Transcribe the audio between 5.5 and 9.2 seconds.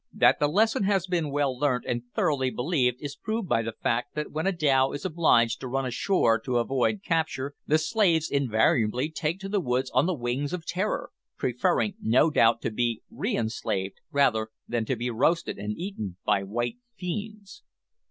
to run ashore to avoid capture, the slaves invariably